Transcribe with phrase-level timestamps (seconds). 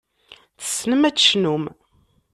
[0.61, 1.63] Tessnem ad tecnum.